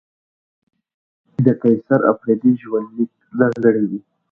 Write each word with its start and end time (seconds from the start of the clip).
د 1.45 1.47
قیصر 1.61 1.99
اپریدي 2.11 2.51
ژوند 2.61 2.87
لیک 2.95 3.11
ځانګړی 3.39 3.83
دی. 3.91 3.99